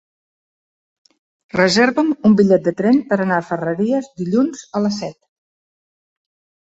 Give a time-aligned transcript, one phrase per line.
[1.55, 5.19] Reserva'm un bitllet de tren per anar a Ferreries dilluns a les set.